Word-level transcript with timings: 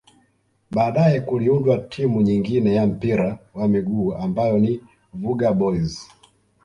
Baadae 0.71 1.21
kuliundwa 1.21 1.77
timu 1.77 2.21
nyengine 2.21 2.75
ya 2.75 2.87
mpira 2.87 3.39
wa 3.53 3.67
miguu 3.67 4.13
ambayo 4.13 4.59
ni 4.59 4.81
Vuga 5.13 5.53
Boys 5.53 6.09